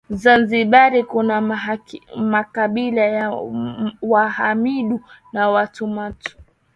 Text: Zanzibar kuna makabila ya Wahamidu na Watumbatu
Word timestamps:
Zanzibar 0.09 1.03
kuna 1.03 1.41
makabila 2.17 3.01
ya 3.01 3.31
Wahamidu 4.01 5.01
na 5.33 5.49
Watumbatu 5.49 6.37